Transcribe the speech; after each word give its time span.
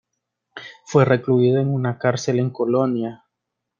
Fue 0.83 1.05
recluido 1.05 1.61
en 1.61 1.69
una 1.71 1.99
cárcel 1.99 2.39
en 2.39 2.49
Colonia. 2.49 3.23